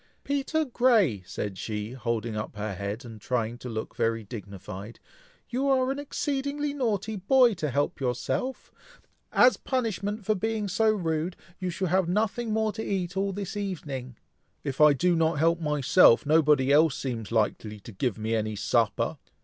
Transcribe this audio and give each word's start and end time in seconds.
"Peter 0.23 0.65
Grey!" 0.65 1.21
said 1.27 1.59
she, 1.59 1.91
holding 1.91 2.35
up 2.35 2.55
her 2.55 2.73
head, 2.73 3.05
and 3.05 3.21
trying 3.21 3.55
to 3.59 3.69
look 3.69 3.95
very 3.95 4.23
dignified, 4.23 4.99
"you 5.47 5.69
are 5.69 5.91
an 5.91 5.99
exceedingly 5.99 6.73
naughty 6.73 7.17
boy, 7.17 7.53
to 7.53 7.69
help 7.69 7.99
yourself! 8.01 8.71
As 9.31 9.57
a 9.57 9.61
punishment 9.61 10.25
for 10.25 10.33
being 10.33 10.67
so 10.67 10.89
rude, 10.89 11.35
you 11.59 11.69
shall 11.69 11.89
have 11.89 12.09
nothing 12.09 12.51
more 12.51 12.71
to 12.71 12.83
eat 12.83 13.15
all 13.15 13.31
this 13.31 13.55
evening." 13.55 14.15
"If 14.63 14.81
I 14.81 14.93
do 14.93 15.15
not 15.15 15.37
help 15.37 15.59
myself, 15.61 16.25
nobody 16.25 16.71
else 16.71 16.97
seems 16.97 17.31
likely 17.31 17.79
to 17.81 17.91
give 17.91 18.17
me 18.17 18.33
any 18.33 18.55
supper! 18.55 19.19